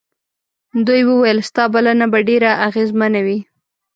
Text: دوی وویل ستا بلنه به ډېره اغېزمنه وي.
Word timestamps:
دوی 0.87 1.01
وویل 1.05 1.37
ستا 1.49 1.63
بلنه 1.73 2.05
به 2.11 2.19
ډېره 2.29 2.51
اغېزمنه 2.67 3.19
وي. 3.25 3.39